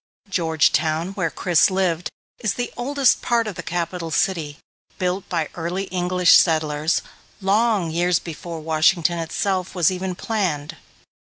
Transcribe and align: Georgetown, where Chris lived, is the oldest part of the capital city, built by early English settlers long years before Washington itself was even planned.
Georgetown, 0.31 1.09
where 1.11 1.29
Chris 1.29 1.69
lived, 1.69 2.09
is 2.39 2.55
the 2.55 2.73
oldest 2.75 3.21
part 3.21 3.45
of 3.45 3.53
the 3.53 3.61
capital 3.61 4.09
city, 4.09 4.57
built 4.97 5.29
by 5.29 5.47
early 5.53 5.83
English 5.93 6.33
settlers 6.33 7.03
long 7.39 7.91
years 7.91 8.17
before 8.17 8.59
Washington 8.61 9.19
itself 9.19 9.75
was 9.75 9.91
even 9.91 10.15
planned. 10.15 10.75